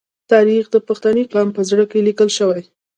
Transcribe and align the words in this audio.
تاریخ 0.31 0.65
د 0.71 0.75
پښتني 0.87 1.23
قام 1.33 1.47
په 1.55 1.61
زړه 1.69 1.85
کې 1.91 2.05
لیکل 2.07 2.29
شوی. 2.37 2.63